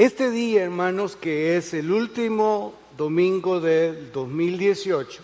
[0.00, 5.22] Este día, hermanos, que es el último domingo del 2018,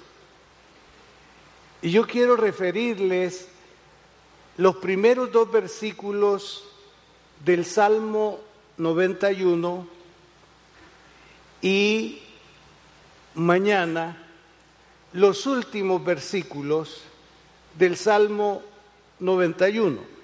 [1.80, 3.48] y yo quiero referirles
[4.59, 6.69] los primeros dos versículos
[7.43, 8.39] del Salmo
[8.77, 9.89] 91
[11.62, 12.19] y
[13.34, 14.29] mañana
[15.15, 17.01] los últimos versículos
[17.79, 18.61] del Salmo
[19.20, 20.16] 91.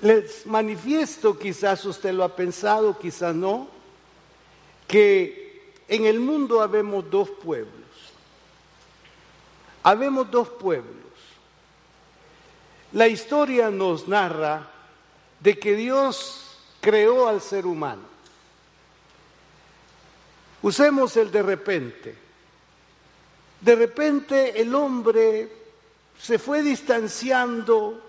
[0.00, 3.68] Les manifiesto, quizás usted lo ha pensado, quizás no,
[4.86, 7.72] que en el mundo habemos dos pueblos.
[9.82, 10.94] Habemos dos pueblos.
[12.92, 14.68] La historia nos narra
[15.40, 18.02] de que Dios creó al ser humano.
[20.62, 22.14] Usemos el de repente.
[23.60, 25.50] De repente el hombre
[26.20, 28.07] se fue distanciando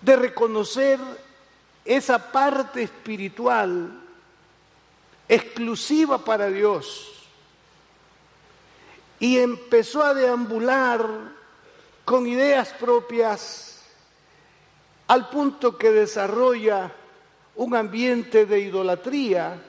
[0.00, 0.98] de reconocer
[1.84, 3.90] esa parte espiritual
[5.28, 7.10] exclusiva para Dios
[9.20, 11.06] y empezó a deambular
[12.04, 13.82] con ideas propias
[15.06, 16.92] al punto que desarrolla
[17.56, 19.60] un ambiente de idolatría,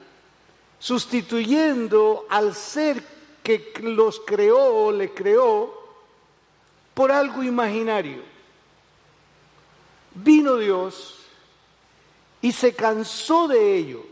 [0.80, 3.04] sustituyendo al ser
[3.44, 5.74] que los creó o le creó
[6.94, 8.31] por algo imaginario.
[10.14, 11.20] Vino Dios
[12.42, 14.06] y se cansó de ello.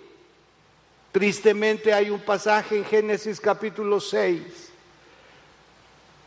[1.11, 4.69] Tristemente hay un pasaje en Génesis capítulo 6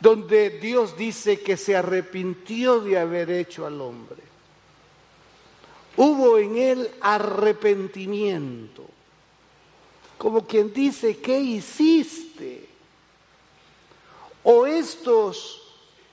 [0.03, 4.21] donde Dios dice que se arrepintió de haber hecho al hombre.
[5.97, 8.84] Hubo en él arrepentimiento,
[10.19, 12.66] como quien dice, ¿qué hiciste?
[14.43, 15.62] O estos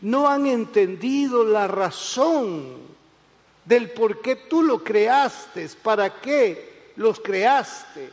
[0.01, 2.88] no han entendido la razón
[3.69, 8.09] del por qué tú lo creaste, para qué los creaste.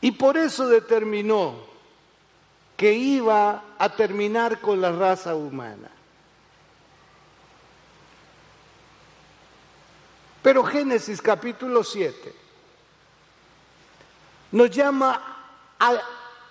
[0.00, 1.56] Y por eso determinó
[2.74, 5.90] que iba a terminar con la raza humana.
[10.42, 12.34] Pero Génesis capítulo 7
[14.52, 15.20] nos llama
[15.78, 16.00] a,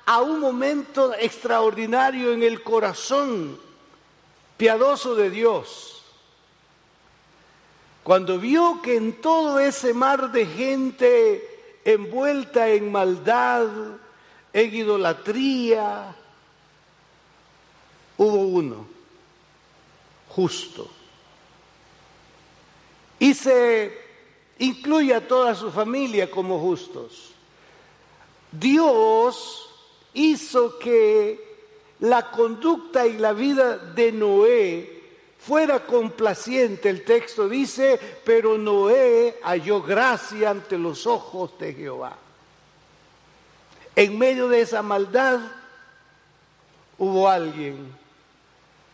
[0.06, 3.60] a, un momento extraordinario en el corazón
[4.58, 6.01] piadoso de Dios
[8.04, 13.68] cuando vio que en todo ese mar de gente envuelta en maldad,
[14.54, 16.16] en idolatría,
[18.18, 18.88] hubo uno,
[20.30, 20.90] justo.
[23.20, 23.96] Y se
[24.58, 27.32] incluye a toda su familia como justos.
[28.52, 29.70] Dios
[30.14, 31.52] hizo que
[32.00, 35.01] la conducta y la vida de Noé
[35.46, 36.90] fuera complaciente.
[36.90, 42.18] El texto dice, pero Noé halló gracia ante los ojos de Jehová.
[43.96, 45.40] En medio de esa maldad
[46.98, 47.94] hubo alguien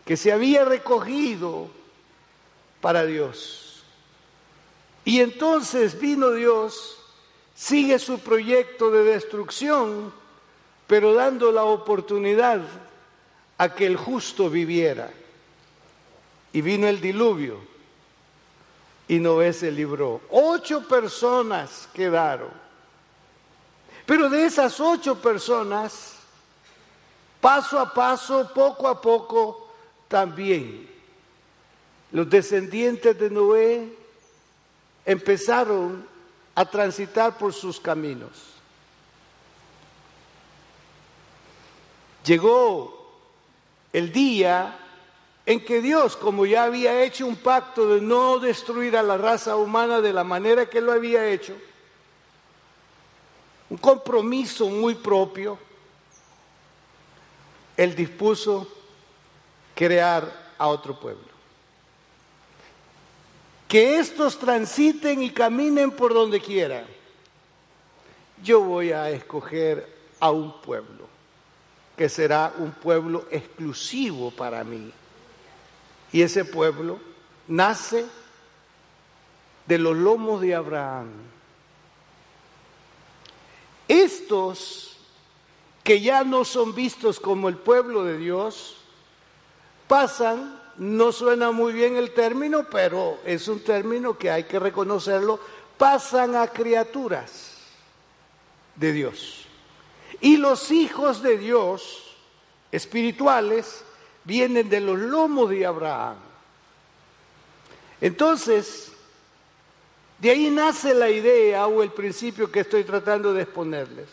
[0.04, 1.68] que se había recogido
[2.80, 3.82] para Dios.
[5.04, 6.98] Y entonces vino Dios,
[7.54, 10.12] sigue su proyecto de destrucción,
[10.86, 12.62] pero dando la oportunidad
[13.58, 15.10] a que el justo viviera.
[16.58, 17.60] Y vino el diluvio
[19.06, 20.22] y Noé se libró.
[20.28, 22.50] Ocho personas quedaron.
[24.04, 26.16] Pero de esas ocho personas,
[27.40, 29.72] paso a paso, poco a poco,
[30.08, 30.90] también
[32.10, 33.96] los descendientes de Noé
[35.06, 36.04] empezaron
[36.56, 38.32] a transitar por sus caminos.
[42.24, 43.12] Llegó
[43.92, 44.76] el día
[45.48, 49.56] en que Dios, como ya había hecho un pacto de no destruir a la raza
[49.56, 51.56] humana de la manera que lo había hecho,
[53.70, 55.58] un compromiso muy propio,
[57.78, 58.68] Él dispuso
[59.74, 61.24] crear a otro pueblo.
[63.68, 66.84] Que estos transiten y caminen por donde quieran.
[68.42, 71.08] Yo voy a escoger a un pueblo,
[71.96, 74.92] que será un pueblo exclusivo para mí
[76.12, 76.98] y ese pueblo
[77.46, 78.06] nace
[79.66, 81.08] de los lomos de Abraham.
[83.86, 84.96] Estos
[85.88, 88.76] que ya no son vistos como el pueblo de Dios,
[89.86, 95.40] pasan, no suena muy bien el término, pero es un término que hay que reconocerlo,
[95.78, 97.54] pasan a criaturas
[98.76, 99.46] de Dios.
[100.20, 102.16] Y los hijos de Dios
[102.70, 103.84] espirituales
[104.28, 106.16] vienen de los lomos de Abraham.
[107.98, 108.92] Entonces,
[110.18, 114.06] de ahí nace la idea o el principio que estoy tratando de exponerles.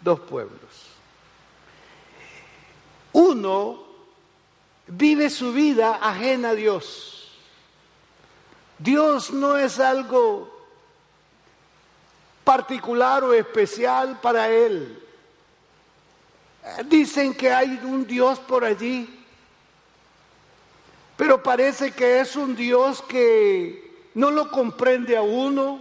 [0.00, 0.58] Dos pueblos.
[3.12, 3.84] Uno
[4.86, 7.30] vive su vida ajena a Dios.
[8.78, 10.48] Dios no es algo
[12.42, 15.02] particular o especial para él.
[16.86, 19.18] Dicen que hay un Dios por allí,
[21.18, 25.80] pero parece que es un Dios que no lo comprende a uno.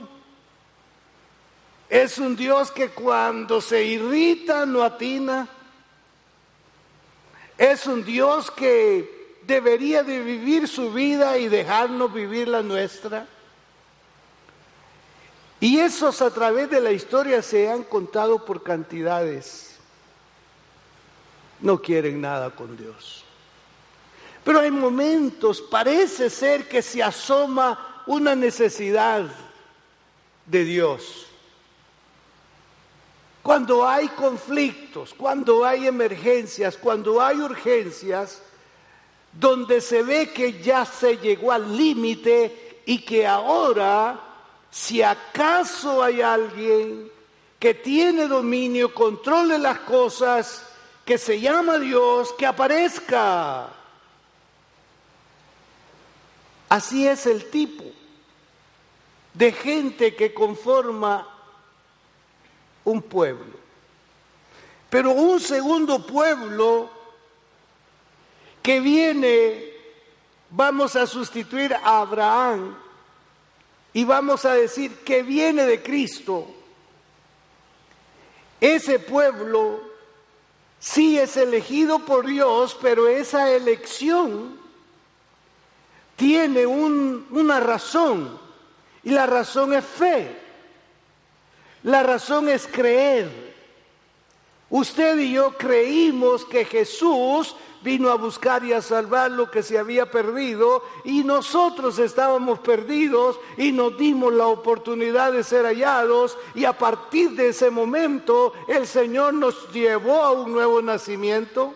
[1.87, 5.47] Es un Dios que cuando se irrita no atina.
[7.55, 13.27] Es un Dios que debería de vivir su vida y dejarnos vivir la nuestra.
[15.59, 19.77] Y esos a través de la historia se han contado por cantidades.
[21.61, 23.26] No quieren nada con Dios.
[24.47, 29.25] Pero hay momentos, parece ser que se asoma una necesidad
[30.45, 31.25] de Dios.
[33.43, 38.41] Cuando hay conflictos, cuando hay emergencias, cuando hay urgencias,
[39.33, 44.17] donde se ve que ya se llegó al límite y que ahora
[44.71, 47.11] si acaso hay alguien
[47.59, 50.65] que tiene dominio, controle las cosas,
[51.03, 53.73] que se llama Dios, que aparezca.
[56.69, 57.83] Así es el tipo
[59.33, 61.27] de gente que conforma
[62.83, 63.57] un pueblo.
[64.89, 66.89] Pero un segundo pueblo
[68.61, 69.73] que viene,
[70.49, 72.75] vamos a sustituir a Abraham,
[73.93, 76.47] y vamos a decir que viene de Cristo,
[78.61, 79.81] ese pueblo
[80.79, 84.59] sí es elegido por Dios, pero esa elección
[86.17, 88.37] tiene una razón
[89.03, 90.35] y la razón es fe.
[91.83, 93.55] La razón es creer.
[94.69, 99.77] Usted y yo creímos que Jesús vino a buscar y a salvar lo que se
[99.77, 106.65] había perdido y nosotros estábamos perdidos y nos dimos la oportunidad de ser hallados y
[106.65, 111.73] a partir de ese momento el Señor nos llevó a un nuevo nacimiento.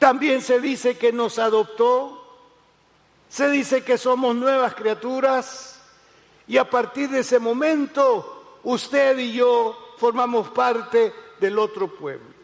[0.00, 2.25] También se dice que nos adoptó,
[3.28, 5.80] se dice que somos nuevas criaturas
[6.46, 12.36] y a partir de ese momento usted y yo formamos parte del otro pueblo.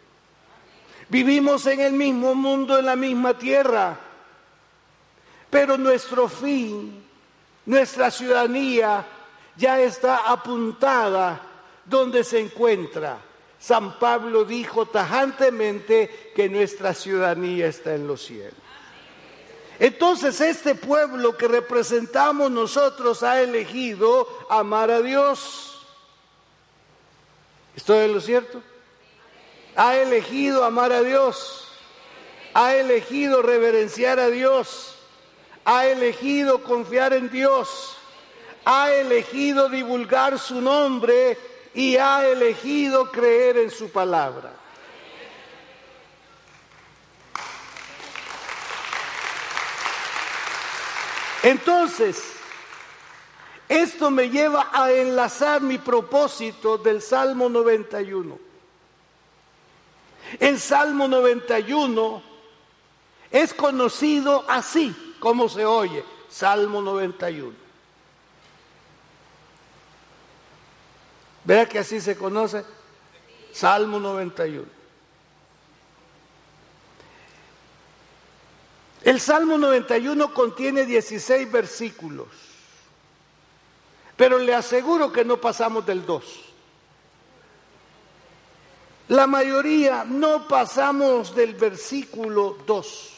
[1.09, 3.99] Vivimos en el mismo mundo, en la misma tierra,
[5.51, 7.05] pero nuestro fin,
[7.67, 9.05] nuestra ciudadanía
[9.57, 11.41] ya está apuntada
[11.85, 13.19] donde se encuentra.
[13.59, 18.62] San Pablo dijo tajantemente que nuestra ciudadanía está en los cielos.
[19.79, 25.87] Entonces este pueblo que representamos nosotros ha elegido amar a Dios.
[27.75, 28.63] ¿Estoy en lo cierto?
[29.77, 31.69] ha elegido amar a Dios,
[32.55, 34.97] ha elegido reverenciar a Dios,
[35.65, 37.97] ha elegido confiar en Dios,
[38.65, 41.39] ha elegido divulgar su nombre
[41.75, 44.53] y ha elegido creer en su palabra.
[51.43, 52.23] Entonces,
[53.69, 58.39] esto me lleva a enlazar mi propósito del Salmo 91.
[60.39, 62.23] El Salmo 91
[63.31, 67.53] es conocido así como se oye, Salmo 91.
[71.45, 72.65] ¿Vea que así se conoce?
[73.53, 74.82] Salmo 91.
[79.05, 82.29] El Salmo 91 contiene 16 versículos,
[84.17, 86.25] pero le aseguro que no pasamos del 2.
[89.09, 93.09] La mayoría no pasamos del versículo 2.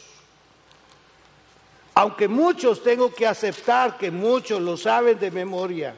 [1.97, 5.95] Aunque muchos tengo que aceptar que muchos lo saben de memoria.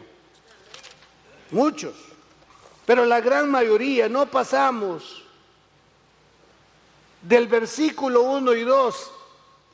[1.52, 1.94] Muchos.
[2.84, 5.22] Pero la gran mayoría no pasamos
[7.22, 9.12] del versículo 1 y 2.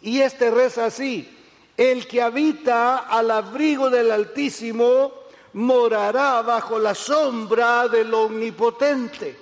[0.02, 1.28] Y este reza así.
[1.76, 5.12] El que habita al abrigo del Altísimo
[5.54, 9.36] morará bajo la sombra del Omnipotente.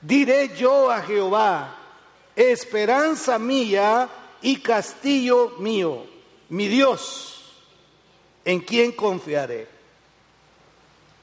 [0.00, 1.76] Diré yo a Jehová,
[2.34, 4.08] esperanza mía
[4.42, 6.04] y castillo mío,
[6.50, 7.54] mi Dios,
[8.44, 9.68] en quien confiaré.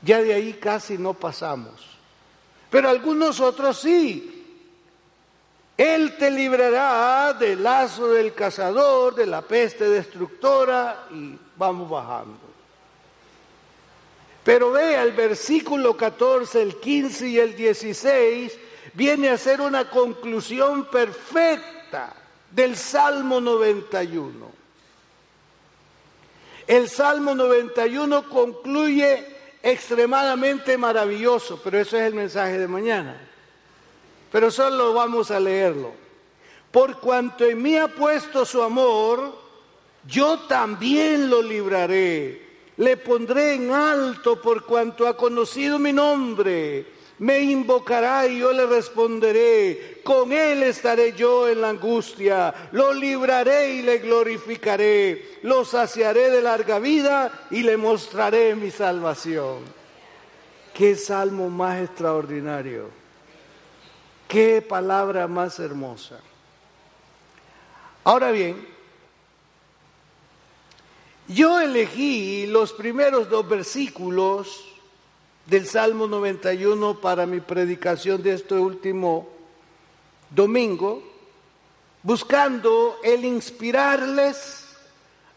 [0.02, 1.94] Ya de ahí casi no pasamos.
[2.70, 4.33] Pero algunos otros sí.
[5.84, 12.40] Él te librará del lazo del cazador, de la peste destructora y vamos bajando.
[14.46, 18.58] Pero vea el versículo 14, el 15 y el 16
[18.94, 22.16] viene a ser una conclusión perfecta
[22.50, 24.52] del Salmo 91.
[26.66, 29.28] El Salmo 91 concluye
[29.62, 33.33] extremadamente maravilloso, pero eso es el mensaje de mañana.
[34.34, 35.94] Pero solo vamos a leerlo.
[36.70, 39.34] Por cuanto en mí ha puesto su amor,
[40.06, 42.42] yo también lo libraré.
[42.76, 46.86] Le pondré en alto por cuanto ha conocido mi nombre
[47.24, 50.02] me invocará y yo le responderé.
[50.04, 52.54] Con él estaré yo en la angustia.
[52.74, 55.38] Lo libraré y le glorificaré.
[55.44, 59.60] Lo saciaré de larga vida y le mostraré mi salvación.
[60.74, 63.03] Qué salmo más extraordinario.
[64.28, 66.20] Qué palabra más hermosa.
[68.04, 68.68] Ahora bien,
[71.28, 74.66] yo elegí los primeros dos versículos
[75.46, 79.30] del Salmo 91 para mi predicación de este último
[80.30, 81.04] domingo,
[82.02, 84.68] buscando el inspirarles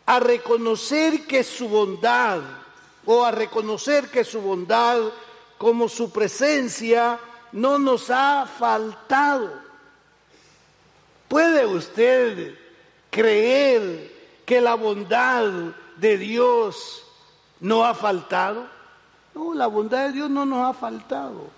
[0.07, 2.41] a reconocer que su bondad,
[3.05, 5.01] o a reconocer que su bondad
[5.59, 7.19] como su presencia
[7.57, 9.51] no nos ha faltado.
[11.27, 12.55] ¿Puede usted
[13.11, 14.13] creer
[14.45, 17.03] que la bondad de Dios
[17.59, 18.67] no ha faltado?
[19.35, 21.49] No, la bondad de Dios no nos ha faltado.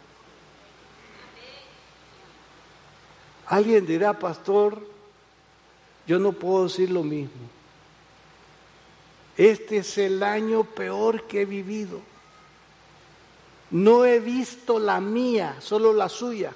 [3.46, 4.80] Alguien dirá, pastor,
[6.06, 7.48] yo no puedo decir lo mismo.
[9.36, 12.00] Este es el año peor que he vivido.
[13.70, 16.54] No he visto la mía, solo la suya.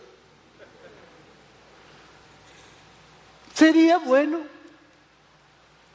[3.54, 4.40] Sería bueno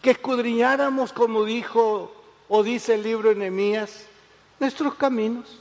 [0.02, 2.14] que escudriñáramos, como dijo
[2.48, 4.06] o dice el libro de Nehemías,
[4.60, 5.60] nuestros caminos.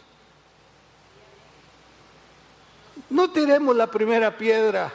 [3.09, 4.93] No tiremos la primera piedra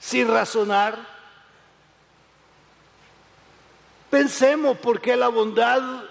[0.00, 0.98] sin razonar.
[4.10, 6.02] Pensemos por qué la bondad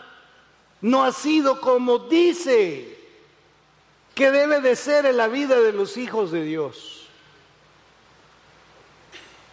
[0.81, 2.96] no ha sido como dice
[4.17, 7.07] que debe de ser en la vida de los hijos de Dios.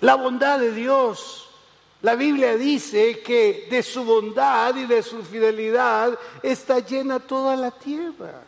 [0.00, 1.50] La bondad de Dios
[2.00, 7.70] la Biblia dice que de su bondad y de su fidelidad está llena toda la
[7.70, 8.42] tierra.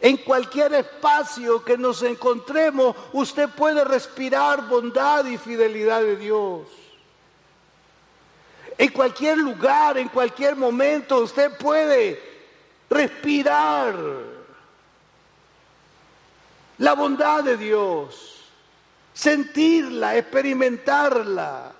[0.00, 6.66] En cualquier espacio que nos encontremos, usted puede respirar bondad y fidelidad de Dios.
[8.78, 12.29] En cualquier lugar, en cualquier momento, usted puede
[12.90, 13.94] respirar
[16.78, 18.30] la bondad de Dios
[19.20, 21.72] sentirla, experimentarla.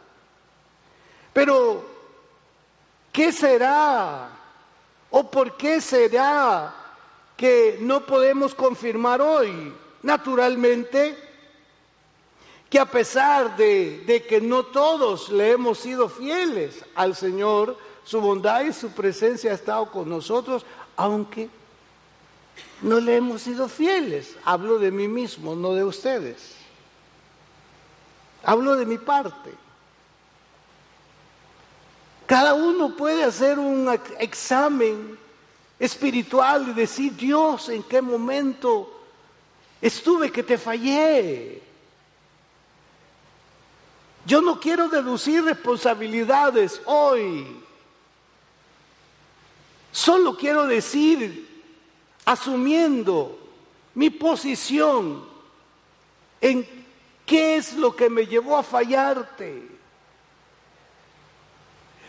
[1.33, 1.85] Pero,
[3.11, 4.29] ¿qué será?
[5.11, 6.75] ¿O por qué será
[7.37, 9.73] que no podemos confirmar hoy?
[10.03, 11.17] Naturalmente,
[12.69, 18.21] que a pesar de, de, que no todos le hemos sido fieles al Señor, su
[18.21, 20.65] bondad y su presencia ha estado con nosotros,
[21.01, 21.49] aunque
[22.83, 24.37] no le hemos sido fieles.
[24.45, 26.57] Hablo de mí mismo, no de ustedes.
[28.45, 29.51] Hablo de mi parte.
[32.27, 33.89] Cada uno puede hacer un
[34.19, 35.19] examen
[35.79, 39.03] espiritual y decir, Dios, ¿en qué momento
[39.81, 41.63] estuve que te fallé?
[44.27, 47.60] Yo no quiero deducir responsabilidades hoy.
[49.93, 51.49] Solo quiero decir,
[52.25, 53.39] asumiendo
[53.95, 55.25] mi posición
[56.41, 56.81] en
[57.31, 59.63] ¿Qué es lo que me llevó a fallarte?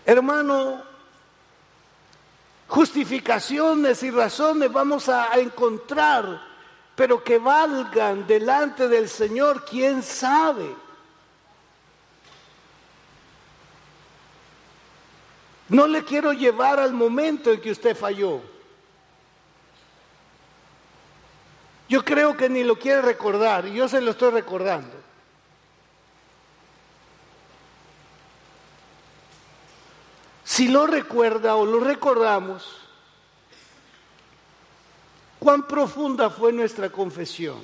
[0.03, 0.81] Hermano,
[2.67, 6.41] justificaciones y razones vamos a, encontrar,
[6.95, 10.75] pero que valgan delante del Señor, ¿quién sabe?
[15.71, 18.41] No le quiero llevar al momento en que usted falló.
[21.87, 24.93] Yo creo que ni lo quiere recordar, y yo se lo estoy recordando.
[30.43, 32.67] Si lo recuerda o lo recordamos,
[35.39, 37.61] cuán profunda fue nuestra confesión.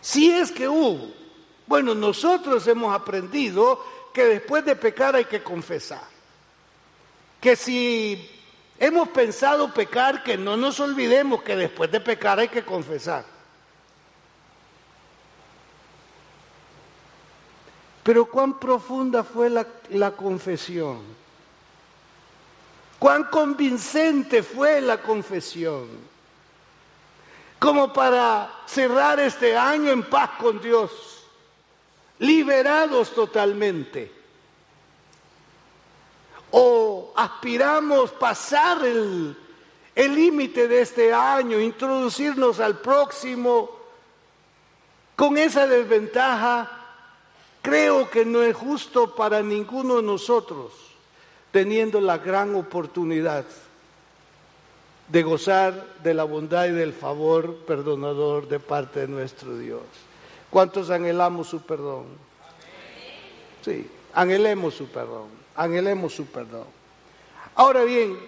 [0.00, 1.12] Si es que hubo,
[1.66, 6.00] bueno, nosotros hemos aprendido que después de pecar hay que confesar.
[7.38, 8.30] Que si
[8.78, 13.26] hemos pensado pecar, que no nos olvidemos que después de pecar hay que confesar.
[18.02, 21.02] Pero cuán profunda fue la, confesión.
[22.98, 25.88] Cuán convincente fue la confesión.
[27.58, 31.15] Como para cerrar este año en paz con Dios.
[32.18, 34.12] Liberados totalmente.
[36.50, 39.34] O aspiramos pasar el
[39.94, 43.70] límite de este año, introducirnos al próximo
[45.14, 46.76] con esa desventaja
[47.66, 50.70] Creo que no es justo para ninguno de nosotros,
[51.50, 53.44] teniendo la gran oportunidad
[55.08, 59.82] de gozar de la bondad y del favor perdonador de parte de nuestro Dios.
[60.56, 62.06] ¿Cuántos anhelamos su perdón?
[63.62, 66.64] Sí, anhelemos su perdón, anhelemos su perdón.
[67.54, 68.18] Ahora bien,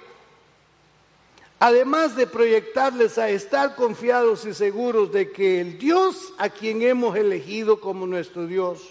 [1.59, 7.17] además de proyectarles a estar confiados y seguros de que el Dios a quien hemos
[7.17, 8.83] elegido como nuestro Dios,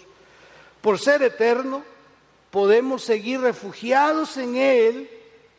[0.80, 1.84] por ser eterno,
[2.50, 5.08] podemos seguir refugiados en Él,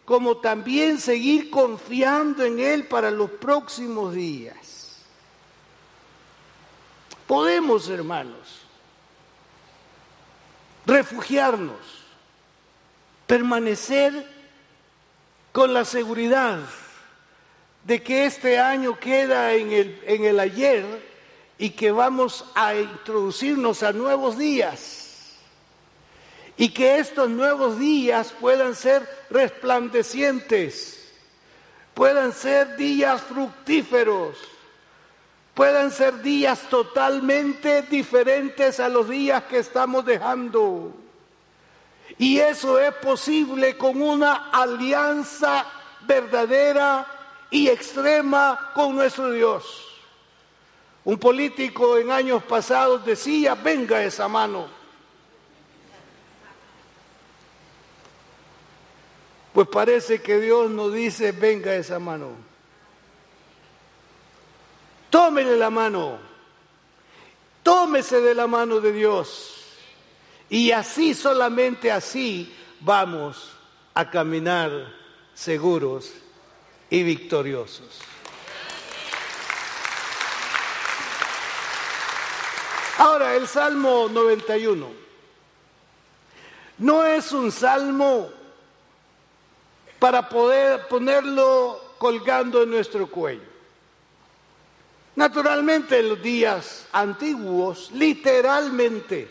[0.04, 4.59] como también seguir confiando en Él para los próximos días.
[7.30, 8.64] Podemos, hermanos,
[10.84, 11.78] refugiarnos,
[13.28, 14.26] permanecer
[15.52, 16.58] con la seguridad
[17.84, 20.84] de que este año queda en el, en el ayer
[21.60, 25.36] y que vamos a introducirnos a nuevos días
[26.58, 31.12] y que estos nuevos días puedan ser resplandecientes,
[31.94, 34.36] puedan ser días fructíferos,
[35.60, 40.94] puedan ser días totalmente diferentes a los días que estamos dejando.
[42.18, 45.66] Y eso es posible con una alianza
[46.08, 47.06] verdadera
[47.52, 50.00] y extrema con nuestro Dios.
[51.04, 54.66] Un político en años pasados decía, venga esa mano.
[59.52, 62.49] Pues parece que Dios nos dice, venga esa mano.
[65.10, 66.18] Tómele la mano.
[67.64, 69.56] Tómese de la mano de Dios.
[70.50, 73.52] Y así, solamente así, vamos
[73.94, 74.72] a caminar
[75.34, 76.12] seguros
[76.90, 78.00] y victoriosos.
[82.98, 85.10] Ahora, el Salmo 91
[86.80, 88.30] no es un salmo
[90.00, 93.59] para poder ponerlo colgando en nuestro cuello.
[95.20, 99.30] Naturalmente en los días antiguos, literalmente,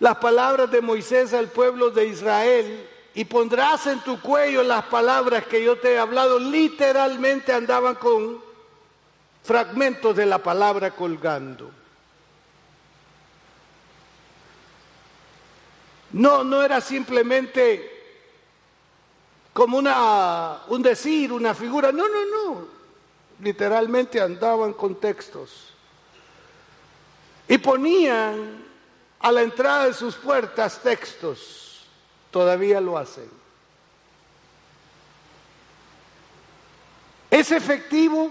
[0.00, 5.44] las palabras de Moisés al pueblo de Israel, y pondrás en tu cuello las palabras
[5.44, 8.42] que yo te he hablado, literalmente andaban con
[9.44, 11.70] fragmentos de la palabra colgando.
[16.12, 17.90] No, no era simplemente
[19.52, 21.92] como una, un decir, una figura.
[21.92, 22.81] No, no, no.
[23.42, 25.74] Literalmente andaban con textos.
[27.48, 28.64] Y ponían
[29.18, 31.84] a la entrada de sus puertas textos.
[32.30, 33.28] Todavía lo hacen.
[37.30, 38.30] ¿Es efectivo?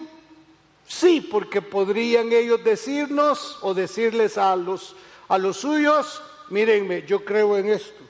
[0.87, 4.95] Sí, porque podrían ellos decirnos o decirles a los,
[5.27, 8.01] a los suyos, mírenme, yo creo en esto.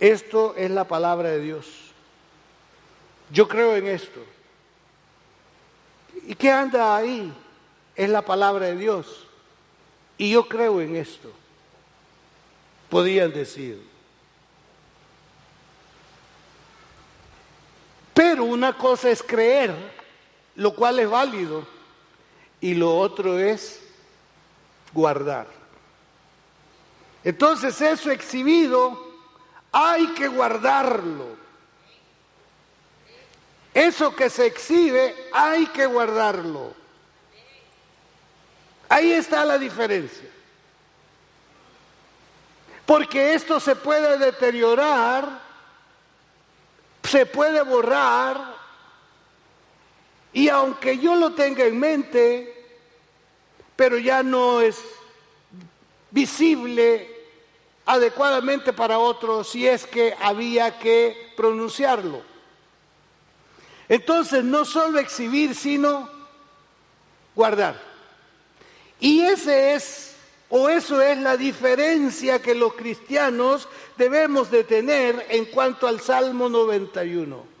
[0.00, 1.87] Esto es la palabra de Dios.
[3.30, 4.24] Yo creo en esto.
[6.26, 7.32] ¿Y qué anda ahí?
[7.94, 9.26] Es la palabra de Dios.
[10.16, 11.30] Y yo creo en esto.
[12.88, 13.82] Podían decir.
[18.14, 19.72] Pero una cosa es creer,
[20.56, 21.64] lo cual es válido,
[22.60, 23.80] y lo otro es
[24.92, 25.46] guardar.
[27.22, 29.06] Entonces eso exhibido
[29.70, 31.37] hay que guardarlo.
[33.78, 36.74] Eso que se exhibe, hay que guardarlo.
[38.88, 40.28] Ahí está la diferencia.
[42.84, 45.28] Porque esto se puede deteriorar,
[47.04, 48.52] se puede borrar,
[50.32, 52.66] y aunque yo lo tenga en mente,
[53.76, 54.76] pero ya no es
[56.10, 57.16] visible
[57.86, 62.37] adecuadamente para otros si es que había que pronunciarlo.
[63.88, 66.08] Entonces, no solo exhibir, sino
[67.34, 67.80] guardar.
[69.00, 70.14] Y ese es,
[70.50, 76.48] o eso es la diferencia que los cristianos debemos de tener en cuanto al Salmo
[76.48, 77.58] 91.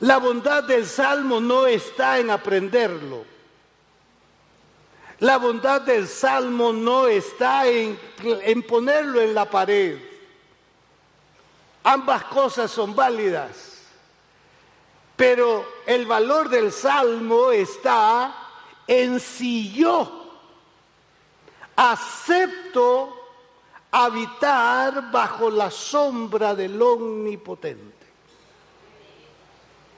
[0.00, 3.26] La bondad del Salmo no está en aprenderlo.
[5.18, 10.09] La bondad del Salmo no está en, en ponerlo en la pared.
[11.84, 13.78] Ambas cosas son válidas.
[15.16, 18.34] Pero el valor del Salmo está
[18.86, 20.20] en si yo
[21.76, 23.16] acepto
[23.90, 28.00] habitar bajo la sombra del Omnipotente.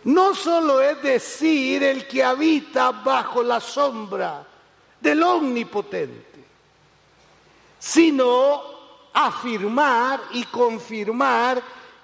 [0.04, 4.44] No solo es decir el que habita bajo la sombra
[5.00, 6.44] del Omnipotente,
[7.78, 8.71] sino
[9.12, 11.62] afirmar y confirmar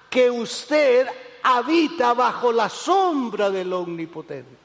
[0.09, 1.07] que usted
[1.43, 4.57] habita bajo la sombra del Omnipotente.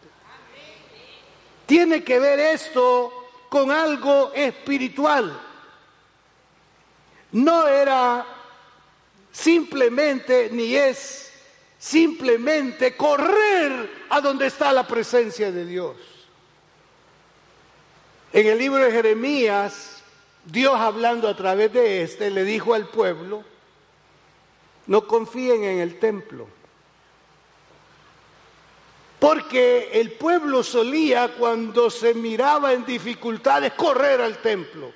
[1.66, 3.12] Tiene que ver esto
[3.48, 5.40] con algo espiritual.
[7.32, 8.26] No era
[9.32, 11.32] simplemente, ni es
[11.78, 15.96] simplemente correr a donde está la presencia de Dios.
[18.32, 19.93] En el libro de Jeremías,
[20.44, 23.44] Dios hablando a través de este, le dijo al pueblo,
[24.86, 26.46] no confíen en el templo.
[29.18, 34.92] Porque el pueblo solía, cuando se miraba en dificultades, correr al templo.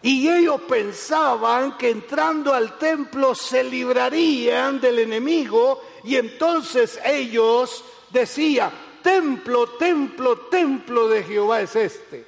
[0.00, 8.70] Y ellos pensaban que entrando al templo se librarían del enemigo y entonces ellos decían,
[9.02, 12.26] templo, templo, templo de Jehová es este,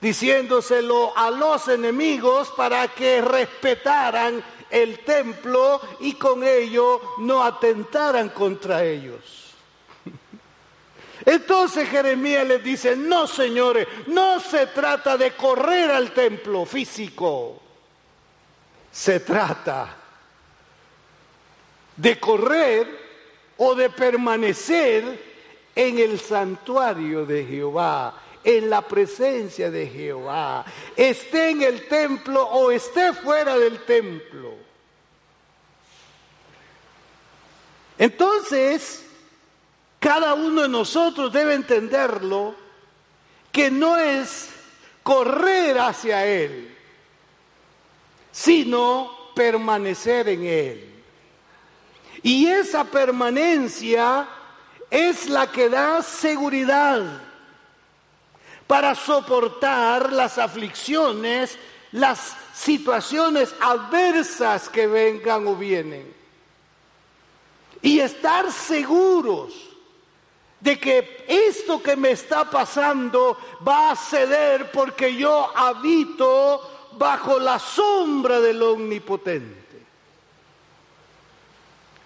[0.00, 8.84] diciéndoselo a los enemigos para que respetaran el templo y con ello no atentaran contra
[8.84, 9.54] ellos.
[11.24, 17.60] Entonces Jeremías les dice, no señores, no se trata de correr al templo físico,
[18.90, 19.96] se trata
[21.96, 23.08] de correr
[23.56, 25.28] o de permanecer
[25.74, 30.64] en el santuario de Jehová, en la presencia de Jehová,
[30.96, 34.54] esté en el templo o esté fuera del templo.
[37.98, 39.04] Entonces,
[39.98, 42.54] cada uno de nosotros debe entenderlo
[43.50, 44.48] que no es
[45.02, 46.76] correr hacia Él,
[48.30, 50.94] sino permanecer en Él.
[52.22, 54.28] Y esa permanencia
[54.90, 57.27] es la que da seguridad
[58.68, 61.58] para soportar las aflicciones,
[61.90, 66.14] las situaciones adversas que vengan o vienen.
[67.80, 69.54] Y estar seguros
[70.60, 77.58] de que esto que me está pasando va a ceder porque yo habito bajo la
[77.58, 79.56] sombra del omnipotente.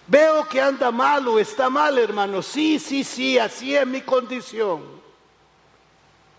[0.07, 2.41] Veo que anda mal o está mal, hermano.
[2.41, 5.02] Sí, sí, sí, así es mi condición.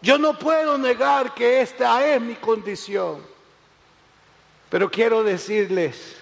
[0.04, 3.22] Yo no puedo negar que esta es mi condición.
[4.68, 6.16] Pero quiero decirles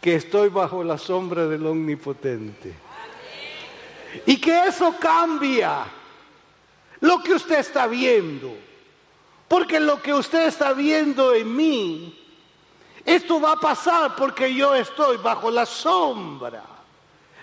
[0.00, 2.74] que estoy bajo la sombra del omnipotente.
[4.26, 5.84] Y que eso cambia
[6.98, 8.56] lo que usted está viendo.
[9.46, 12.20] Porque lo que usted está viendo en mí,
[13.04, 16.64] esto va a pasar porque yo estoy bajo la sombra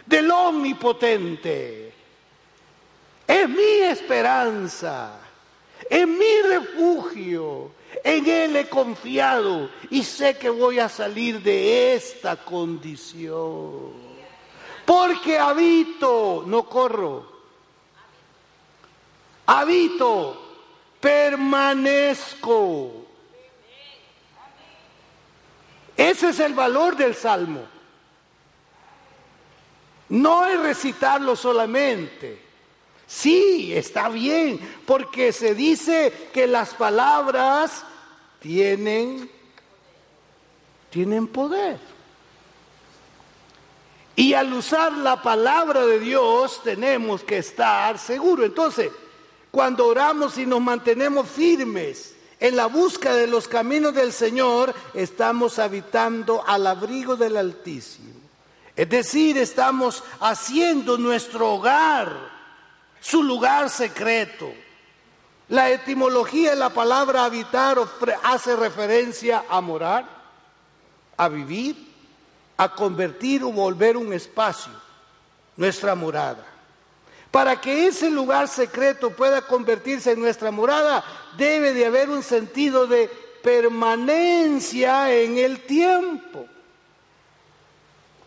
[0.05, 1.93] del omnipotente.
[3.25, 5.21] Es mi esperanza,
[5.89, 7.71] es mi refugio.
[8.03, 14.07] En Él he confiado y sé que voy a salir de esta condición
[14.87, 17.29] porque habito, no corro,
[19.45, 20.61] habito,
[21.01, 22.93] permanezco.
[25.97, 27.65] Ese es el valor del salmo.
[30.07, 32.46] No es recitarlo solamente.
[33.07, 37.83] Sí, está bien, porque se dice que las palabras
[38.39, 39.31] tienen,
[40.89, 41.79] tienen poder.
[44.17, 48.47] Y al usar la palabra de Dios tenemos que estar seguros.
[48.47, 48.91] Entonces,
[49.51, 55.59] cuando oramos y nos mantenemos firmes en la búsqueda de los caminos del Señor, estamos
[55.59, 58.15] habitando al abrigo del Altísimo.
[58.75, 62.36] Es decir, estamos haciendo nuestro hogar
[63.09, 64.53] su lugar secreto.
[65.47, 67.79] La etimología de la palabra habitar
[68.21, 70.05] hace referencia a morar,
[71.15, 71.75] a vivir,
[72.57, 74.73] a convertir o volver un espacio,
[75.55, 76.45] nuestra morada.
[77.31, 81.01] Para que ese lugar secreto pueda convertirse en nuestra morada,
[81.37, 83.09] debe de haber un sentido de
[83.41, 86.45] permanencia en el tiempo.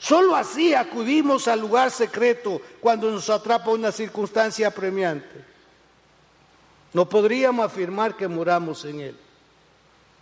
[0.01, 5.45] Solo así acudimos al lugar secreto cuando nos atrapa una circunstancia apremiante.
[6.95, 9.17] No podríamos afirmar que moramos en Él.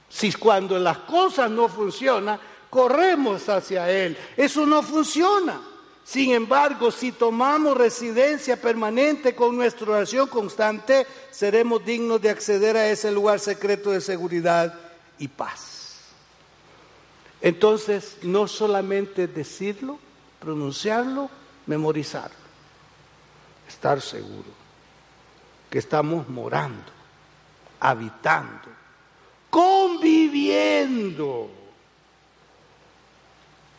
[0.09, 4.19] Si cuando las cosas no funcionan, corremos hacia Él.
[4.37, 5.61] Eso no funciona.
[6.03, 12.88] Sin embargo, si tomamos residencia permanente con nuestra oración constante, seremos dignos de acceder a
[12.88, 14.75] ese lugar secreto de seguridad
[15.21, 15.67] y paz.
[17.40, 19.98] Entonces, no solamente decirlo,
[20.40, 21.31] pronunciarlo,
[21.66, 22.37] memorizarlo,
[23.68, 24.59] estar seguro
[25.70, 26.90] que estamos morando,
[27.81, 28.68] habitando,
[29.51, 31.51] conviviendo.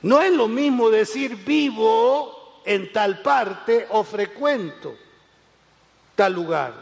[0.01, 4.95] No es lo mismo decir vivo en tal parte o frecuento
[6.19, 6.73] tal lugar.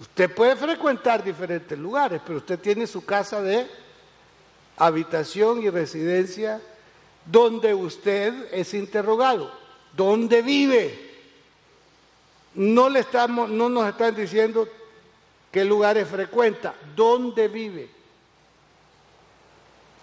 [0.00, 3.68] Usted puede frecuentar diferentes lugares, pero usted tiene su casa de
[4.78, 6.60] habitación y residencia
[7.24, 9.52] donde usted es interrogado.
[9.94, 11.08] ¿Dónde vive?
[12.54, 14.68] No, le estamos, no nos están diciendo
[15.52, 17.90] qué lugares frecuenta, dónde vive.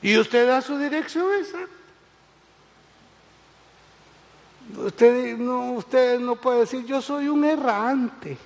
[0.02, 1.60] Y usted da su dirección esa.
[4.78, 8.38] Usted no, usted no puede decir, yo soy un errante.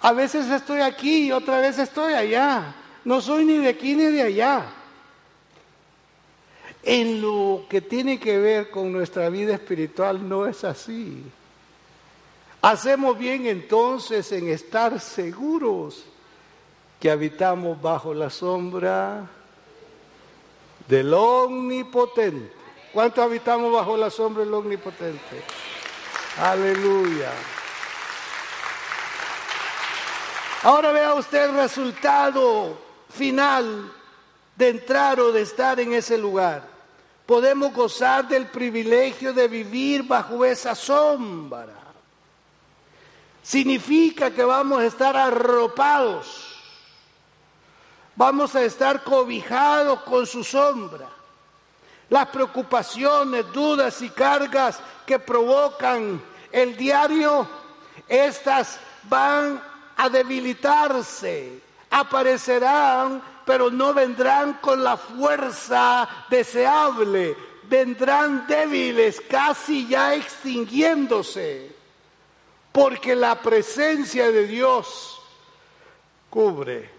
[0.00, 2.74] A veces estoy aquí y otra vez estoy allá.
[3.04, 4.66] No soy ni de aquí ni de allá.
[6.82, 11.22] En lo que tiene que ver con nuestra vida espiritual no es así.
[12.60, 16.04] Hacemos bien entonces en estar seguros
[17.00, 19.28] que habitamos bajo la sombra
[20.88, 22.52] del Omnipotente.
[22.92, 25.42] ¿Cuánto habitamos bajo la sombra del Omnipotente?
[26.38, 27.32] Aleluya.
[30.62, 32.83] Ahora vea usted el resultado
[33.14, 33.92] final
[34.56, 36.68] de entrar o de estar en ese lugar.
[37.24, 41.84] Podemos gozar del privilegio de vivir bajo esa sombra
[43.44, 46.58] significa que vamos a estar arropados,
[48.16, 51.08] vamos a estar cobijados con su sombra.
[52.08, 57.46] Las preocupaciones, dudas y cargas que provocan el diario,
[58.08, 59.62] estas van
[59.96, 61.60] a debilitarse,
[61.94, 67.36] aparecerán, pero no vendrán con la fuerza deseable,
[67.68, 71.74] vendrán débiles, casi ya extinguiéndose
[72.72, 75.20] porque la presencia de Dios
[76.28, 76.90] cubre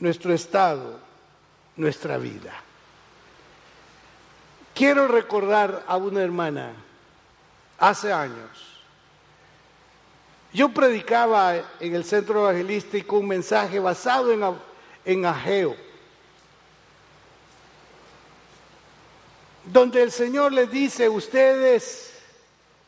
[0.00, 0.98] nuestro estado,
[1.76, 2.52] nuestra vida.
[4.74, 6.72] Quiero recordar a una hermana
[7.78, 8.77] hace años.
[10.52, 14.42] Yo predicaba en el centro evangelístico un mensaje basado en,
[15.04, 15.76] en Ageo,
[19.64, 22.14] donde el Señor les dice, ustedes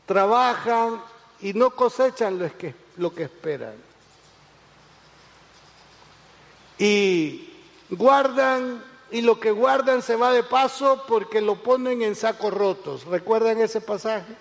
[0.07, 1.03] trabajan
[1.41, 3.75] y no cosechan lo que, lo que esperan.
[6.79, 7.53] Y
[7.91, 13.05] guardan y lo que guardan se va de paso porque lo ponen en sacos rotos.
[13.05, 14.35] ¿Recuerdan ese pasaje?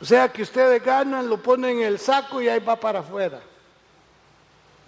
[0.00, 3.40] O sea que ustedes ganan, lo ponen en el saco y ahí va para afuera.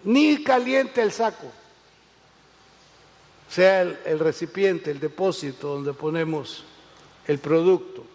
[0.04, 1.46] Ni caliente el saco.
[1.46, 6.64] O sea, el, recipiente, el depósito donde ponemos
[7.26, 8.06] el producto.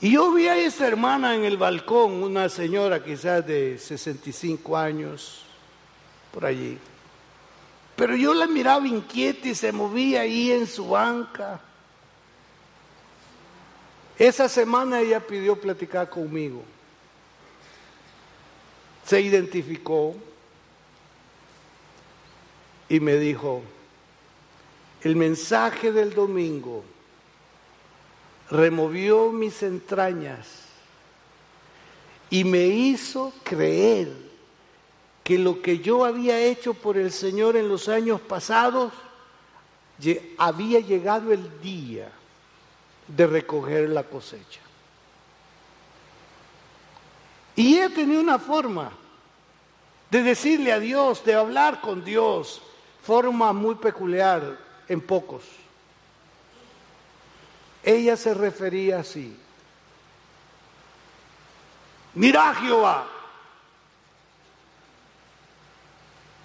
[0.00, 5.44] Y yo vi a esa hermana en el balcón, una señora quizás de 65 años,
[6.32, 6.78] por allí.
[7.94, 11.60] Pero yo la miraba inquieta y se movía ahí en su banca.
[14.20, 16.62] Esa semana ella pidió platicar conmigo.
[19.06, 20.14] Se identificó
[22.86, 23.62] y me dijo,
[25.00, 26.84] el mensaje del domingo
[28.50, 30.64] removió mis entrañas
[32.28, 34.12] y me hizo creer
[35.24, 38.92] que lo que yo había hecho por el Señor en los años pasados,
[40.36, 42.12] había llegado el día
[43.16, 44.60] de recoger la cosecha.
[47.56, 48.92] Y he tenido una forma
[50.10, 52.62] de decirle a Dios, de hablar con Dios,
[53.02, 55.44] forma muy peculiar en pocos.
[57.82, 59.36] Ella se refería así.
[62.14, 63.06] Mira Jehová,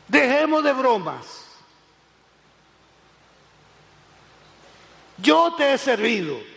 [0.07, 1.45] dejemos de bromas.
[5.17, 6.54] Yo te he servido.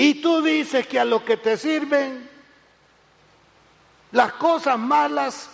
[0.00, 2.30] Y tú dices que a los que te sirven,
[4.12, 5.50] las cosas malas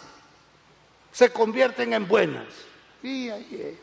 [1.13, 2.45] se convierten en buenas.
[3.03, 3.79] Y ahí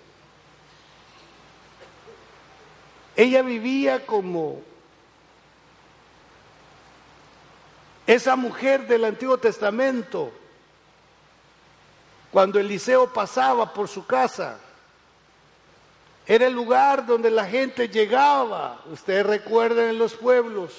[3.15, 4.61] Ella vivía como
[8.05, 10.31] esa mujer del Antiguo Testamento,
[12.31, 14.59] cuando Eliseo pasaba por su casa.
[16.31, 18.79] Era el lugar donde la gente llegaba.
[18.89, 20.71] Ustedes recuerdan en los pueblos.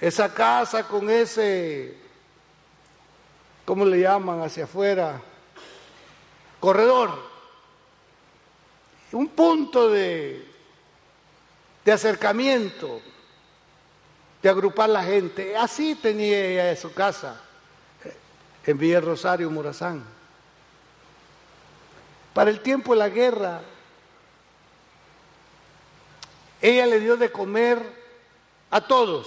[0.00, 1.96] Esa casa con ese,
[3.64, 5.22] ¿cómo le llaman hacia afuera?
[6.58, 7.16] Corredor.
[9.12, 10.44] Un punto de,
[11.84, 13.00] de acercamiento,
[14.42, 15.56] de agrupar la gente.
[15.56, 17.40] Así tenía ella su casa
[18.66, 20.02] en Villa Rosario, Morazán.
[22.34, 23.62] Para el tiempo de la guerra,
[26.60, 27.80] ella le dio de comer
[28.70, 29.26] a todos.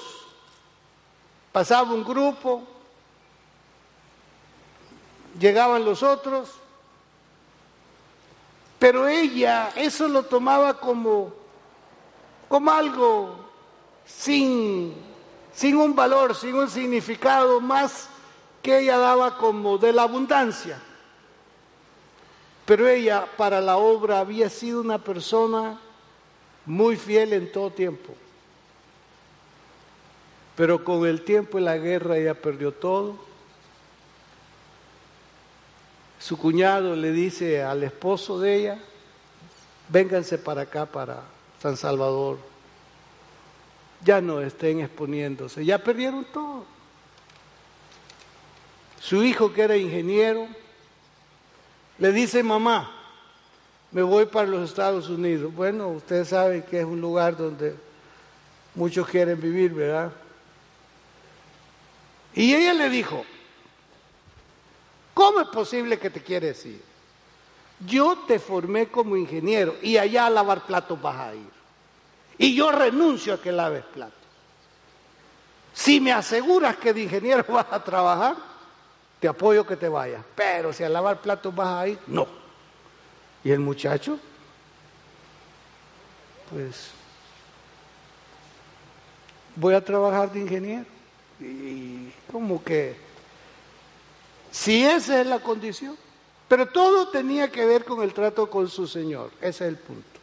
[1.51, 2.63] Pasaba un grupo,
[5.39, 6.49] llegaban los otros,
[8.79, 11.41] pero ella eso lo tomaba como
[12.51, 13.35] como algo
[14.05, 14.93] sin,
[15.53, 18.09] sin un valor, sin un significado más
[18.61, 20.77] que ella daba como de la abundancia.
[22.65, 25.79] Pero ella para la obra había sido una persona
[26.65, 28.13] muy fiel en todo tiempo.
[30.55, 33.15] Pero con el tiempo y la guerra ella perdió todo.
[36.19, 38.79] Su cuñado le dice al esposo de ella,
[39.89, 41.23] vénganse para acá, para
[41.61, 42.37] San Salvador,
[44.03, 46.65] ya no estén exponiéndose, ya perdieron todo.
[48.99, 50.47] Su hijo que era ingeniero
[51.97, 53.00] le dice, mamá,
[53.91, 55.53] me voy para los Estados Unidos.
[55.53, 57.75] Bueno, ustedes saben que es un lugar donde
[58.73, 60.11] muchos quieren vivir, ¿verdad?
[62.33, 63.25] Y ella le dijo,
[65.13, 66.81] ¿cómo es posible que te quieres ir?
[67.85, 71.49] Yo te formé como ingeniero y allá a lavar platos vas a ir.
[72.37, 74.15] Y yo renuncio a que laves platos.
[75.73, 78.35] Si me aseguras que de ingeniero vas a trabajar,
[79.19, 80.23] te apoyo que te vayas.
[80.33, 82.40] Pero si a lavar platos vas a ir, no.
[83.43, 84.19] Y el muchacho,
[86.49, 86.91] pues,
[89.55, 90.85] voy a trabajar de ingeniero.
[91.39, 92.95] Y como que,
[94.51, 95.97] si esa es la condición,
[96.47, 100.19] pero todo tenía que ver con el trato con su Señor, ese es el punto.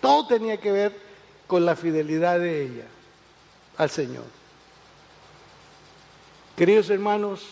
[0.00, 0.96] Todo tenía que ver
[1.46, 2.84] con la fidelidad de ella
[3.76, 4.26] al Señor.
[6.56, 7.46] Queridos hermanos,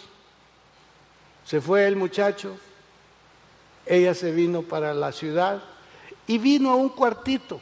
[1.44, 2.58] se fue el muchacho,
[3.88, 5.62] ella se vino para la ciudad
[6.26, 7.60] y vino a un cuartito,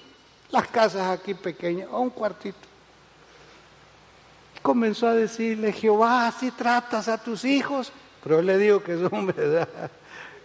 [0.51, 2.59] las casas aquí pequeñas, a un cuartito.
[4.61, 7.93] Comenzó a decirle, Jehová, si tratas a tus hijos,
[8.25, 9.91] pero le digo que son verdad,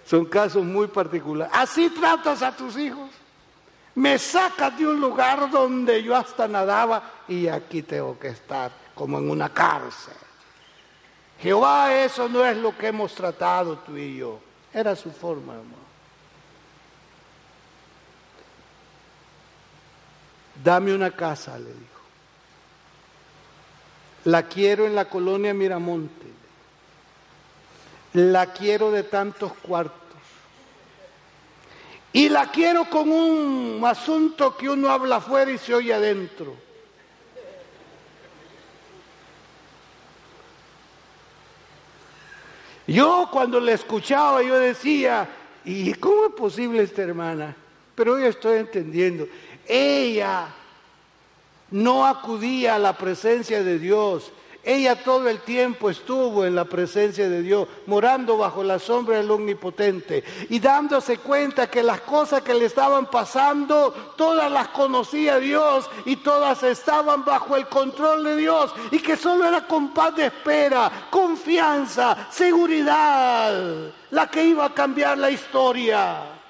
[0.06, 1.52] son casos muy particulares.
[1.58, 3.10] Así tratas a tus hijos.
[3.96, 9.17] Me sacas de un lugar donde yo hasta nadaba y aquí tengo que estar como
[9.17, 10.13] en una cárcel.
[11.41, 14.39] Jehová, eso no es lo que hemos tratado tú y yo.
[14.73, 15.91] Era su forma, hermano.
[20.63, 22.01] Dame una casa, le dijo.
[24.25, 26.31] La quiero en la colonia Miramonte
[28.13, 29.99] la quiero de tantos cuartos.
[32.13, 36.55] Y la quiero con un asunto que uno habla afuera y se oye adentro.
[42.88, 45.30] Yo cuando le escuchaba, yo decía,
[45.63, 47.55] ¿y cómo es posible esta hermana?
[47.95, 49.28] Pero hoy estoy entendiendo.
[49.68, 50.47] Ella
[51.70, 54.32] no acudía a la presencia de Dios.
[54.64, 59.32] Ella todo el tiempo estuvo en la presencia de Dios, morando bajo la sombra del
[59.32, 65.89] Omnipotente y dándose cuenta que las cosas que le estaban pasando, todas las conocía Dios
[66.05, 71.07] y todas estaban bajo el control de Dios y que solo era con de espera,
[71.09, 76.41] confianza, seguridad, la que iba a cambiar la historia.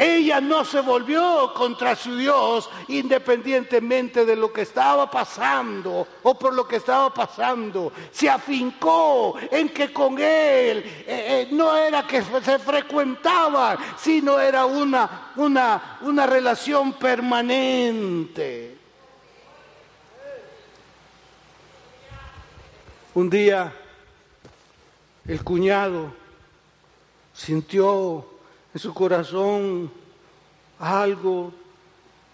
[0.00, 6.54] Ella no se volvió contra su Dios independientemente de lo que estaba pasando o por
[6.54, 7.92] lo que estaba pasando.
[8.10, 14.64] Se afincó en que con Él eh, eh, no era que se frecuentaba, sino era
[14.64, 18.78] una, una, una relación permanente.
[23.12, 23.70] Un día
[25.26, 26.14] el cuñado
[27.34, 28.39] sintió
[28.72, 29.90] en su corazón
[30.78, 31.52] algo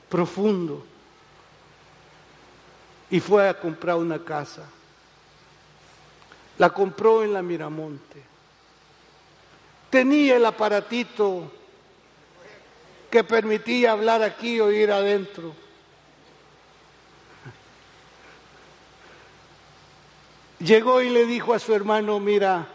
[0.09, 0.85] profundo
[3.11, 4.69] y fue a comprar una casa.
[6.59, 8.23] La compró en la Miramonte.
[9.91, 11.51] Tenía el aparatito
[13.11, 15.55] que permitía hablar aquí o ir adentro.
[20.59, 22.67] Llegó y le dijo a su hermano, mira,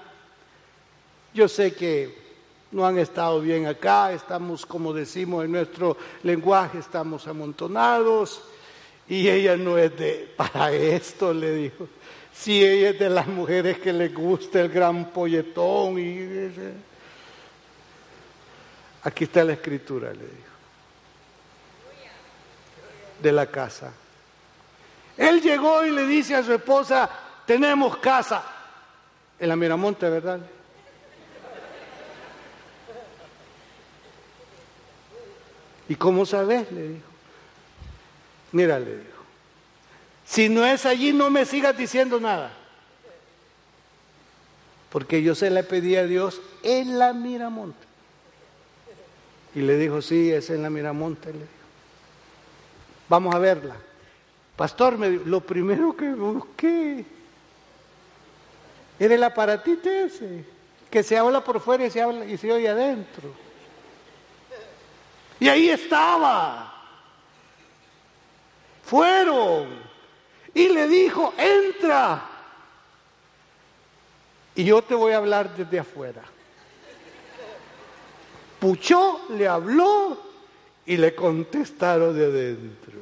[1.34, 2.31] yo sé que
[2.72, 8.42] no han estado bien acá, estamos, como decimos en nuestro lenguaje, estamos amontonados,
[9.08, 11.88] y ella no es de para esto, le dijo.
[12.34, 16.50] Si ella es de las mujeres que le gusta el gran polletón y
[19.04, 20.52] aquí está la escritura, le dijo.
[23.22, 23.92] De la casa.
[25.18, 27.10] Él llegó y le dice a su esposa,
[27.46, 28.44] tenemos casa
[29.38, 30.40] en la Miramonte, ¿verdad?
[35.92, 36.72] ¿Y cómo sabes?
[36.72, 37.08] Le dijo.
[38.54, 39.24] Mira, le dijo.
[40.26, 42.54] Si no es allí, no me sigas diciendo nada.
[44.90, 47.86] Porque yo se le pedí a Dios en la Miramonte.
[49.54, 51.34] Y le dijo, sí, es en la Miramonte.
[51.34, 51.52] Le dijo.
[53.10, 53.76] Vamos a verla.
[54.56, 57.04] Pastor, me dijo, lo primero que busqué
[58.98, 60.46] era el aparatito ese,
[60.90, 63.51] que se habla por fuera y se, habla, y se oye adentro.
[65.42, 66.72] Y ahí estaba.
[68.86, 69.70] Fueron.
[70.54, 72.30] Y le dijo, entra.
[74.54, 76.22] Y yo te voy a hablar desde afuera.
[78.60, 80.22] Puchó, le habló
[80.86, 83.00] y le contestaron de adentro.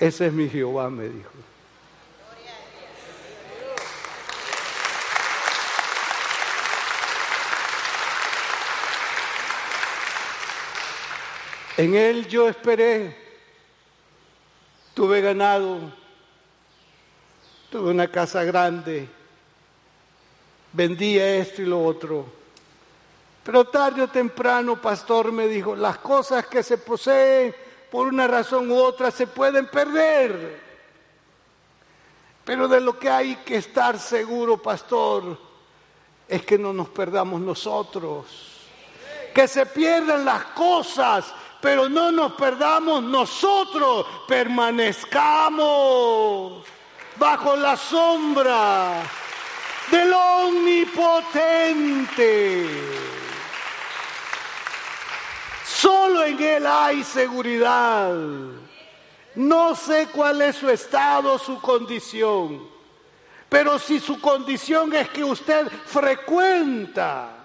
[0.00, 1.30] Ese es mi Jehová, me dijo.
[11.76, 13.16] En él yo esperé,
[14.94, 15.92] tuve ganado,
[17.70, 19.08] tuve una casa grande,
[20.72, 22.26] vendía esto y lo otro.
[23.42, 27.54] Pero tarde o temprano, pastor me dijo, las cosas que se poseen
[27.90, 30.62] por una razón u otra se pueden perder.
[32.44, 35.38] Pero de lo que hay que estar seguro, pastor,
[36.28, 38.26] es que no nos perdamos nosotros.
[39.34, 41.34] Que se pierdan las cosas,
[41.64, 46.62] pero no nos perdamos nosotros, permanezcamos
[47.16, 49.02] bajo la sombra
[49.90, 52.68] del omnipotente.
[55.64, 58.14] Solo en Él hay seguridad.
[59.34, 62.68] No sé cuál es su estado, su condición,
[63.48, 67.43] pero si su condición es que usted frecuenta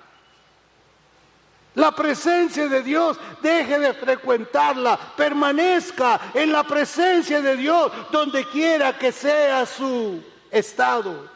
[1.76, 8.98] la presencia de Dios, deje de frecuentarla, permanezca en la presencia de Dios donde quiera
[8.98, 11.30] que sea su estado,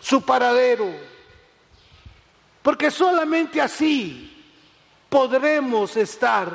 [0.00, 0.90] su paradero.
[2.62, 4.44] Porque solamente así
[5.08, 6.52] podremos estar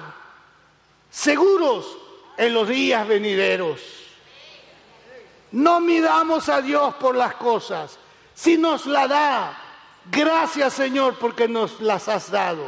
[1.09, 1.97] seguros
[2.37, 3.79] en los días venideros.
[5.51, 7.97] No midamos a Dios por las cosas.
[8.33, 9.70] Si nos la da,
[10.09, 12.65] Gracias Señor porque nos las has dado.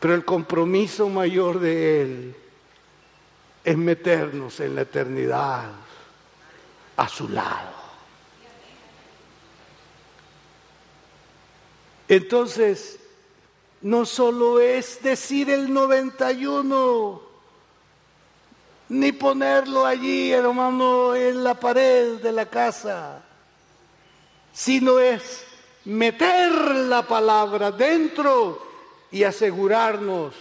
[0.00, 2.36] Pero el compromiso mayor de Él
[3.64, 5.70] es meternos en la eternidad
[6.96, 7.78] a su lado.
[12.06, 13.00] Entonces,
[13.82, 17.22] no solo es decir el 91,
[18.90, 23.24] ni ponerlo allí, hermano, en la pared de la casa
[24.52, 25.44] sino es
[25.84, 28.66] meter la palabra dentro
[29.10, 30.34] y asegurarnos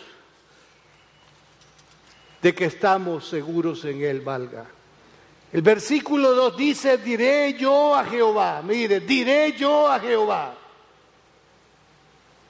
[2.42, 4.66] de que estamos seguros en Él, valga.
[5.52, 10.56] El versículo 2 dice, diré yo a Jehová, mire, diré yo a Jehová,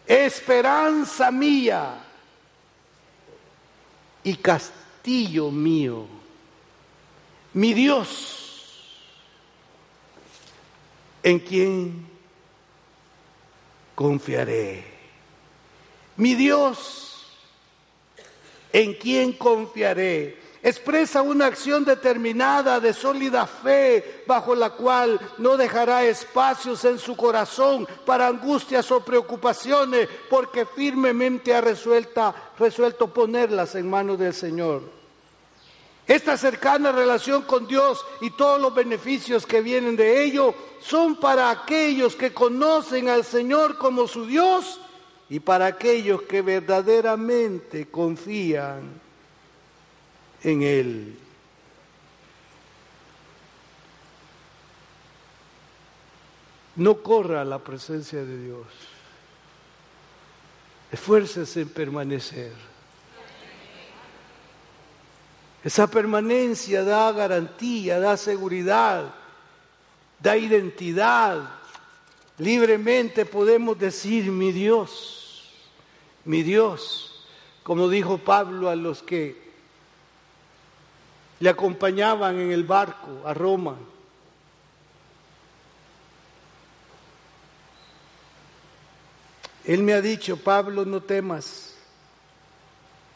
[0.05, 2.03] esperanza mía
[4.24, 6.08] y castillo mío,
[7.53, 8.36] mi Dios
[11.28, 12.07] ¿En quién
[13.95, 14.82] confiaré?
[16.15, 17.28] Mi Dios,
[18.71, 20.38] ¿en quién confiaré?
[20.63, 27.17] Expresa una acción determinada de sólida fe bajo la cual no dejará espacios en su
[27.17, 34.82] corazón para angustias o preocupaciones porque firmemente ha resuelto ponerlas en manos del Señor.
[36.08, 41.51] Esta cercana relación con Dios y todos los beneficios que vienen de ello son para
[41.51, 44.80] aquellos que conocen al Señor como su Dios
[45.30, 49.01] y para aquellos que verdaderamente confían
[50.43, 51.20] en Él.
[56.78, 58.68] No corra la presencia de Dios.
[60.89, 62.76] Esfuércese en permanecer.
[65.64, 69.14] Esa permanencia da garantía, da seguridad,
[70.20, 71.49] da identidad.
[72.38, 75.51] Libremente podemos decir mi Dios,
[76.24, 77.26] mi Dios,
[77.64, 79.47] como dijo Pablo a los que
[81.39, 83.78] le acompañaban en el barco a Roma.
[89.66, 91.66] Él me ha dicho, Pablo, no temas.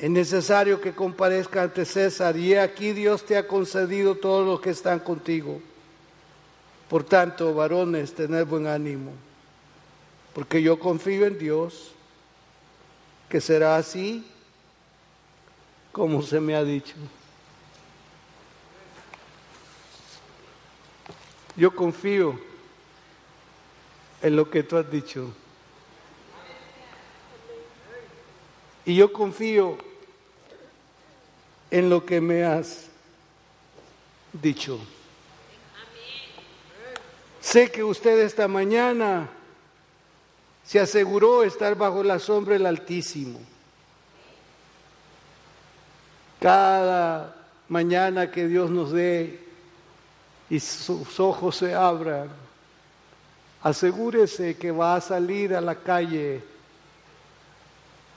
[0.02, 4.72] Es necesario que comparezca ante César y aquí Dios te ha concedido todos los que
[4.72, 5.62] están contigo.
[6.90, 9.12] Por tanto, varones, tened buen ánimo,
[10.34, 11.92] porque yo confío en Dios,
[13.30, 14.26] que será así
[15.92, 16.96] como se me ha dicho.
[21.56, 22.40] Yo confío
[24.24, 25.32] en lo que tú has dicho.
[28.84, 29.91] Y yo confío
[31.72, 32.88] en lo que me has
[34.34, 34.78] dicho.
[37.40, 39.30] Sé que usted esta mañana
[40.66, 43.40] se aseguró estar bajo la sombra del Altísimo.
[46.40, 47.36] Cada
[47.70, 49.40] mañana que Dios nos dé
[50.50, 52.30] y sus ojos se abran,
[53.64, 56.44] asegúrese que va a salir a la calle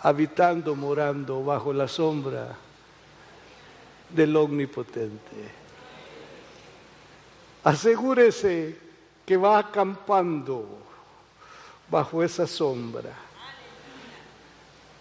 [0.01, 2.57] habitando, morando bajo la sombra
[4.11, 5.65] del Omnipotente.
[7.63, 8.77] Asegúrese
[9.25, 10.67] que va acampando
[11.91, 13.13] bajo esa sombra.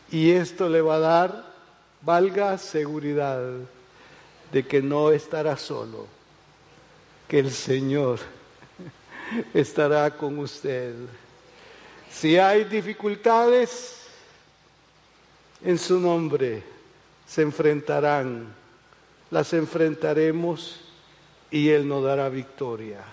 [0.10, 1.54] Y esto le va a dar,
[2.02, 3.42] valga seguridad
[4.52, 6.08] de que no estará solo,
[7.28, 8.20] que el Señor
[9.54, 10.94] estará con usted.
[12.12, 14.04] Si hay dificultades,
[15.64, 16.62] en su nombre
[17.26, 18.54] se enfrentarán,
[19.34, 20.80] las enfrentaremos
[21.50, 23.04] y Él nos dará victoria.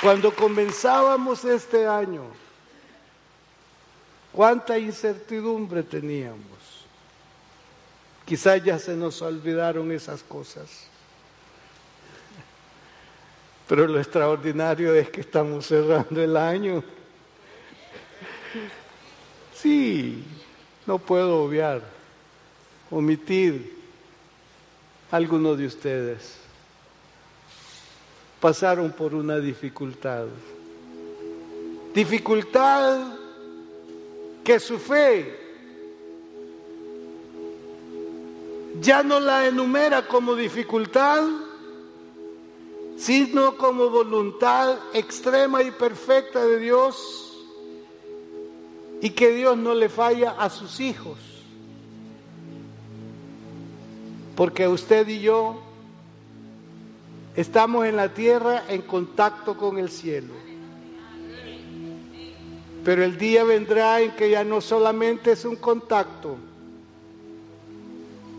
[0.00, 2.22] Cuando comenzábamos este año,
[4.30, 6.86] cuánta incertidumbre teníamos.
[8.24, 10.86] Quizás ya se nos olvidaron esas cosas.
[13.66, 16.84] Pero lo extraordinario es que estamos cerrando el año.
[19.54, 20.22] Sí,
[20.86, 21.82] no puedo obviar,
[22.90, 23.76] omitir
[25.10, 26.36] algunos de ustedes.
[28.40, 30.26] Pasaron por una dificultad.
[31.94, 33.14] Dificultad
[34.44, 35.46] que su fe
[38.80, 41.24] ya no la enumera como dificultad,
[42.98, 47.25] sino como voluntad extrema y perfecta de Dios
[49.00, 51.18] y que Dios no le falla a sus hijos.
[54.34, 55.60] Porque usted y yo
[57.34, 60.34] estamos en la tierra en contacto con el cielo.
[62.84, 66.36] Pero el día vendrá en que ya no solamente es un contacto,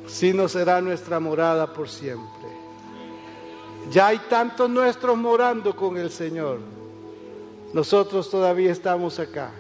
[0.08, 2.48] sino será nuestra morada por siempre.
[3.92, 6.60] Ya hay tantos nuestros morando con el Señor.
[7.74, 9.52] Nosotros todavía estamos acá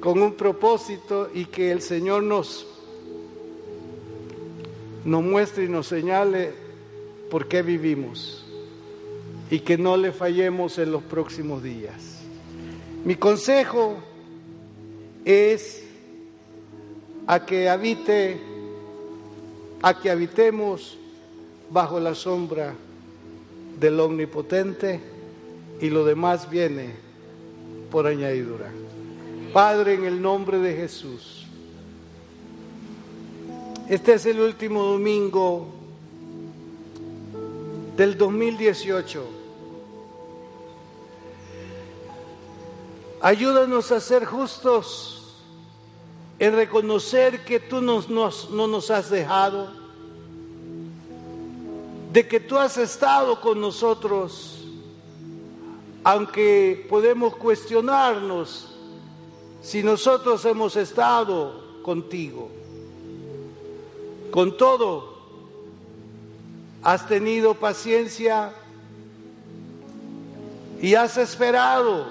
[0.00, 2.66] con un propósito y que el Señor nos,
[5.04, 6.52] nos muestre y nos señale
[7.30, 8.44] por qué vivimos
[9.50, 12.20] y que no le fallemos en los próximos días.
[13.04, 13.96] Mi consejo
[15.24, 15.84] es
[17.26, 18.40] a que habite,
[19.82, 20.98] a que habitemos
[21.70, 22.74] bajo la sombra
[23.78, 25.00] del Omnipotente
[25.80, 26.94] y lo demás viene
[27.90, 28.70] por añadidura.
[29.52, 31.46] Padre, en el nombre de Jesús,
[33.88, 35.68] este es el último domingo
[37.96, 39.24] del 2018.
[43.20, 45.34] Ayúdanos a ser justos
[46.38, 49.86] en reconocer que tú nos, no nos has dejado
[52.12, 54.64] de que tú has estado con nosotros,
[56.02, 58.75] aunque podemos cuestionarnos
[59.66, 62.48] si nosotros hemos estado contigo.
[64.30, 65.16] Con todo,
[66.84, 68.52] has tenido paciencia
[70.80, 72.06] y has esperado,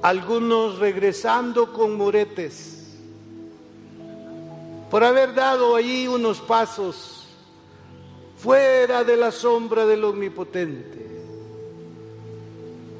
[0.00, 2.94] algunos regresando con moretes,
[4.92, 7.26] por haber dado allí unos pasos
[8.38, 11.24] fuera de la sombra del Omnipotente,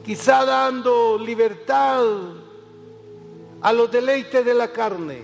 [0.05, 2.40] quizá dando libertad
[3.63, 5.23] a los deleites de la carne,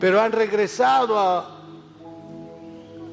[0.00, 1.56] pero han regresado a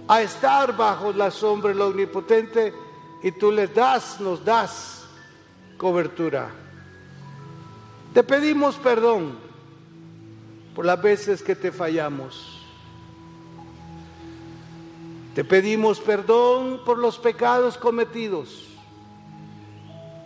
[0.08, 2.74] a estar bajo la sombra del Omnipotente
[3.22, 5.06] y tú les das, nos das
[5.78, 6.50] cobertura.
[8.14, 9.38] Te pedimos perdón
[10.76, 12.60] por las veces que te fallamos.
[15.36, 18.73] Te pedimos perdón por los pecados cometidos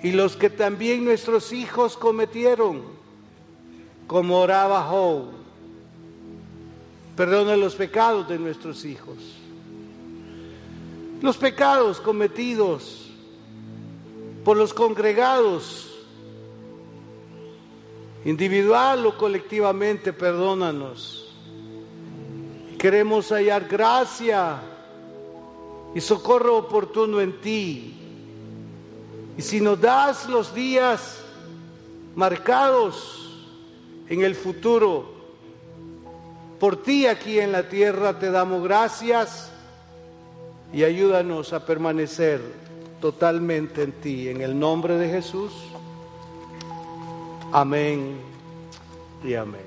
[0.04, 2.82] y los que también nuestros hijos cometieron,
[4.08, 5.26] como oraba Job.
[7.16, 9.38] Perdona los pecados de nuestros hijos
[11.22, 13.10] los pecados cometidos
[14.44, 15.90] por los congregados,
[18.24, 21.36] individual o colectivamente, perdónanos.
[22.78, 24.60] Queremos hallar gracia
[25.96, 28.07] y socorro oportuno en ti.
[29.38, 31.20] Y si nos das los días
[32.16, 33.46] marcados
[34.10, 35.14] en el futuro,
[36.60, 39.52] por ti aquí en la tierra te damos gracias
[40.74, 42.42] y ayúdanos a permanecer
[43.00, 44.30] totalmente en ti.
[44.30, 45.54] En el nombre de Jesús.
[47.52, 48.18] Amén
[49.24, 49.67] y amén.